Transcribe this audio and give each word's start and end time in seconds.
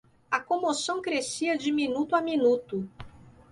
A 0.31 0.39
comoção 0.39 0.99
crescia 0.99 1.55
de 1.55 1.71
minuto 1.71 2.15
a 2.15 2.21
minuto. 2.21 2.89